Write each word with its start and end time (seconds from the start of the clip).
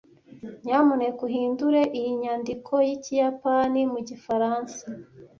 Nyamuneka 0.63 1.19
uhindure 1.27 1.81
iyi 1.97 2.11
nyandiko 2.21 2.73
yikiyapani 2.87 3.81
mugifaransa. 3.91 4.81